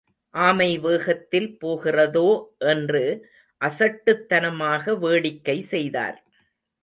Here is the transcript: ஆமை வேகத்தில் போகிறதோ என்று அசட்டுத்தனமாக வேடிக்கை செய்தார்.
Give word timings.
ஆமை 0.35 0.69
வேகத்தில் 0.77 1.49
போகிறதோ 1.57 2.29
என்று 2.71 3.03
அசட்டுத்தனமாக 3.61 4.95
வேடிக்கை 4.97 5.57
செய்தார். 5.73 6.17